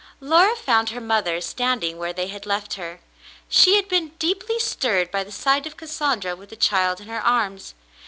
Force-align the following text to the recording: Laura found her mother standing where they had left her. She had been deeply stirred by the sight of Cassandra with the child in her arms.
Laura 0.19 0.55
found 0.55 0.89
her 0.89 0.99
mother 0.99 1.39
standing 1.39 1.99
where 1.99 2.11
they 2.11 2.25
had 2.25 2.47
left 2.47 2.73
her. 2.73 3.01
She 3.47 3.75
had 3.75 3.87
been 3.87 4.13
deeply 4.17 4.57
stirred 4.57 5.11
by 5.11 5.23
the 5.23 5.31
sight 5.31 5.67
of 5.67 5.77
Cassandra 5.77 6.35
with 6.35 6.49
the 6.49 6.55
child 6.55 6.99
in 6.99 7.07
her 7.07 7.21
arms. 7.23 7.75